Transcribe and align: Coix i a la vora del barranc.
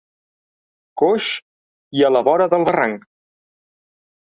Coix 1.01 1.27
i 1.99 2.03
a 2.09 2.11
la 2.15 2.23
vora 2.31 2.49
del 2.55 2.67
barranc. 2.71 3.07